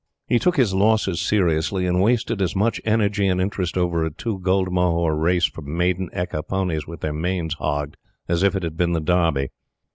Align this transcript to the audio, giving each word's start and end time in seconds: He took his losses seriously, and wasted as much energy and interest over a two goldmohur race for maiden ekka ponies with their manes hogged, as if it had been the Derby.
He 0.27 0.39
took 0.39 0.57
his 0.57 0.73
losses 0.73 1.21
seriously, 1.21 1.85
and 1.85 2.01
wasted 2.01 2.41
as 2.41 2.55
much 2.55 2.81
energy 2.85 3.27
and 3.27 3.39
interest 3.39 3.77
over 3.77 4.03
a 4.03 4.09
two 4.09 4.39
goldmohur 4.39 5.13
race 5.15 5.45
for 5.45 5.61
maiden 5.61 6.09
ekka 6.11 6.41
ponies 6.47 6.87
with 6.87 7.01
their 7.01 7.13
manes 7.13 7.53
hogged, 7.59 7.97
as 8.27 8.41
if 8.41 8.55
it 8.55 8.63
had 8.63 8.75
been 8.75 8.93
the 8.93 8.99
Derby. 8.99 9.49